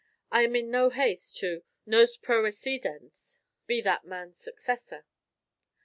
I 0.31 0.41
am 0.41 0.55
in 0.55 0.71
no 0.71 0.89
haste 0.89 1.37
to 1.41 1.61
nos 1.85 2.17
proecedens 2.17 3.37
be 3.67 3.81
that 3.81 4.03
man's 4.03 4.41
successor. 4.41 5.05